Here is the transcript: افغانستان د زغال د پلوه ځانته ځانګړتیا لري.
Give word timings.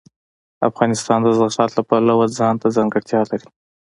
افغانستان 0.69 1.19
د 1.23 1.27
زغال 1.39 1.69
د 1.73 1.79
پلوه 1.89 2.25
ځانته 2.39 2.67
ځانګړتیا 2.77 3.19
لري. 3.31 3.47